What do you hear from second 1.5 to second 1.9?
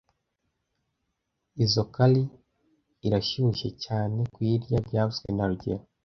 Izoi